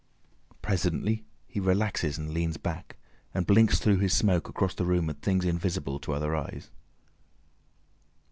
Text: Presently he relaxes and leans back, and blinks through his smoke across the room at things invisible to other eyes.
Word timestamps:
Presently 0.63 1.25
he 1.45 1.59
relaxes 1.59 2.17
and 2.17 2.31
leans 2.33 2.57
back, 2.57 2.95
and 3.35 3.45
blinks 3.45 3.77
through 3.77 3.99
his 3.99 4.15
smoke 4.15 4.49
across 4.49 4.73
the 4.73 4.83
room 4.87 5.11
at 5.11 5.21
things 5.21 5.45
invisible 5.45 5.99
to 5.99 6.13
other 6.13 6.35
eyes. 6.35 6.71